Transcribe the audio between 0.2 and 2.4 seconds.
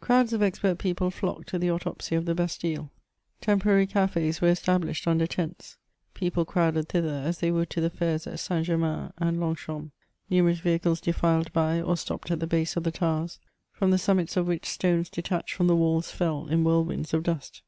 of expert people flocked to the autopsy of the